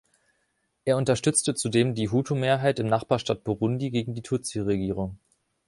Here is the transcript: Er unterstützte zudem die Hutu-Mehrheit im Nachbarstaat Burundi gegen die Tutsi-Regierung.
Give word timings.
Er 0.83 0.97
unterstützte 0.97 1.53
zudem 1.53 1.93
die 1.93 2.09
Hutu-Mehrheit 2.09 2.79
im 2.79 2.87
Nachbarstaat 2.87 3.43
Burundi 3.43 3.91
gegen 3.91 4.15
die 4.15 4.23
Tutsi-Regierung. 4.23 5.19